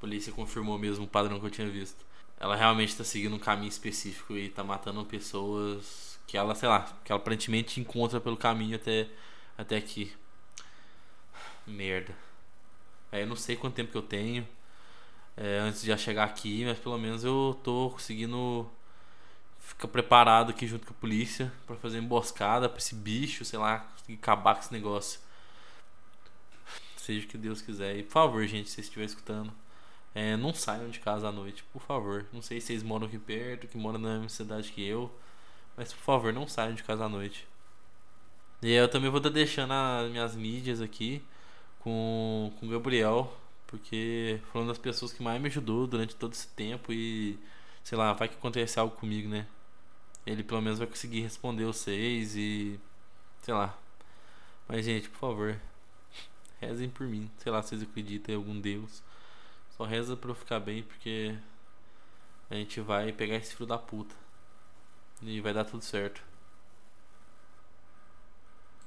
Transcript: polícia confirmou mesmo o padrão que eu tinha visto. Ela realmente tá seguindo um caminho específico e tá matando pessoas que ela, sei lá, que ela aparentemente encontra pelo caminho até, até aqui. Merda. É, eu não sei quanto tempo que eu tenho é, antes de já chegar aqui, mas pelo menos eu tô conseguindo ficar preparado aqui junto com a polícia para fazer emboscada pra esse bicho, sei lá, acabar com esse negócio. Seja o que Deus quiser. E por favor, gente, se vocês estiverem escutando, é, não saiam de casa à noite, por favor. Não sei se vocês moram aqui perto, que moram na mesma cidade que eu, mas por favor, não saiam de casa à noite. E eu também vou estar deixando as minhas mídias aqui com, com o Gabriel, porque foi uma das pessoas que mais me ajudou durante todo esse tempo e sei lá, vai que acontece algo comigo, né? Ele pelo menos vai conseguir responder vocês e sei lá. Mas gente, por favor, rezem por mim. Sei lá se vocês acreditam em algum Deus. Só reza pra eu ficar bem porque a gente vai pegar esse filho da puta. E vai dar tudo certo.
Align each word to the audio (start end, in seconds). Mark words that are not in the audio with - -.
polícia 0.00 0.32
confirmou 0.32 0.78
mesmo 0.78 1.04
o 1.04 1.08
padrão 1.08 1.38
que 1.38 1.46
eu 1.46 1.50
tinha 1.50 1.68
visto. 1.68 2.04
Ela 2.38 2.56
realmente 2.56 2.96
tá 2.96 3.04
seguindo 3.04 3.36
um 3.36 3.38
caminho 3.38 3.68
específico 3.68 4.36
e 4.36 4.48
tá 4.48 4.64
matando 4.64 5.04
pessoas 5.04 6.18
que 6.26 6.36
ela, 6.36 6.54
sei 6.54 6.68
lá, 6.68 6.90
que 7.04 7.12
ela 7.12 7.20
aparentemente 7.20 7.80
encontra 7.80 8.20
pelo 8.20 8.36
caminho 8.36 8.76
até, 8.76 9.08
até 9.58 9.76
aqui. 9.76 10.12
Merda. 11.66 12.14
É, 13.12 13.22
eu 13.22 13.26
não 13.26 13.36
sei 13.36 13.56
quanto 13.56 13.74
tempo 13.74 13.90
que 13.90 13.98
eu 13.98 14.02
tenho 14.02 14.46
é, 15.36 15.58
antes 15.58 15.82
de 15.82 15.88
já 15.88 15.96
chegar 15.96 16.24
aqui, 16.24 16.64
mas 16.64 16.78
pelo 16.78 16.98
menos 16.98 17.24
eu 17.24 17.58
tô 17.62 17.90
conseguindo 17.90 18.70
ficar 19.58 19.88
preparado 19.88 20.50
aqui 20.50 20.66
junto 20.66 20.86
com 20.86 20.92
a 20.92 20.96
polícia 20.96 21.52
para 21.66 21.76
fazer 21.76 21.98
emboscada 21.98 22.68
pra 22.68 22.78
esse 22.78 22.94
bicho, 22.94 23.44
sei 23.44 23.58
lá, 23.58 23.86
acabar 24.12 24.54
com 24.54 24.60
esse 24.60 24.72
negócio. 24.72 25.20
Seja 26.96 27.26
o 27.26 27.28
que 27.28 27.38
Deus 27.38 27.62
quiser. 27.62 27.96
E 27.96 28.02
por 28.02 28.12
favor, 28.12 28.46
gente, 28.46 28.68
se 28.68 28.76
vocês 28.76 28.86
estiverem 28.86 29.06
escutando, 29.06 29.52
é, 30.14 30.36
não 30.36 30.52
saiam 30.54 30.90
de 30.90 31.00
casa 31.00 31.28
à 31.28 31.32
noite, 31.32 31.64
por 31.72 31.82
favor. 31.82 32.26
Não 32.32 32.42
sei 32.42 32.60
se 32.60 32.68
vocês 32.68 32.82
moram 32.82 33.06
aqui 33.06 33.18
perto, 33.18 33.68
que 33.68 33.76
moram 33.78 33.98
na 33.98 34.10
mesma 34.14 34.28
cidade 34.28 34.72
que 34.72 34.84
eu, 34.84 35.10
mas 35.76 35.92
por 35.92 36.02
favor, 36.02 36.32
não 36.32 36.46
saiam 36.48 36.74
de 36.74 36.82
casa 36.82 37.04
à 37.04 37.08
noite. 37.08 37.46
E 38.62 38.72
eu 38.72 38.88
também 38.88 39.10
vou 39.10 39.18
estar 39.18 39.30
deixando 39.30 39.72
as 39.72 40.10
minhas 40.10 40.36
mídias 40.36 40.80
aqui 40.80 41.24
com, 41.80 42.52
com 42.58 42.66
o 42.66 42.68
Gabriel, 42.70 43.32
porque 43.66 44.40
foi 44.52 44.60
uma 44.62 44.68
das 44.68 44.78
pessoas 44.78 45.12
que 45.12 45.22
mais 45.22 45.40
me 45.40 45.48
ajudou 45.48 45.86
durante 45.86 46.14
todo 46.16 46.32
esse 46.32 46.48
tempo 46.48 46.92
e 46.92 47.38
sei 47.82 47.96
lá, 47.98 48.12
vai 48.12 48.28
que 48.28 48.36
acontece 48.36 48.78
algo 48.78 48.94
comigo, 48.96 49.28
né? 49.28 49.46
Ele 50.26 50.42
pelo 50.44 50.60
menos 50.60 50.78
vai 50.78 50.88
conseguir 50.88 51.20
responder 51.22 51.64
vocês 51.64 52.36
e 52.36 52.78
sei 53.42 53.54
lá. 53.54 53.76
Mas 54.68 54.84
gente, 54.84 55.08
por 55.08 55.18
favor, 55.18 55.60
rezem 56.60 56.90
por 56.90 57.06
mim. 57.06 57.30
Sei 57.38 57.50
lá 57.50 57.62
se 57.62 57.70
vocês 57.70 57.82
acreditam 57.82 58.34
em 58.34 58.38
algum 58.38 58.60
Deus. 58.60 59.02
Só 59.80 59.86
reza 59.86 60.14
pra 60.14 60.30
eu 60.30 60.34
ficar 60.34 60.60
bem 60.60 60.82
porque 60.82 61.34
a 62.50 62.54
gente 62.54 62.82
vai 62.82 63.10
pegar 63.14 63.36
esse 63.36 63.54
filho 63.54 63.66
da 63.66 63.78
puta. 63.78 64.14
E 65.22 65.40
vai 65.40 65.54
dar 65.54 65.64
tudo 65.64 65.82
certo. 65.82 66.22